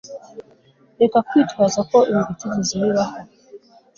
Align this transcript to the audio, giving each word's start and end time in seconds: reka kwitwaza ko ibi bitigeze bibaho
reka 0.99 1.17
kwitwaza 1.27 1.79
ko 1.89 1.97
ibi 2.09 2.21
bitigeze 2.29 2.73
bibaho 2.83 3.17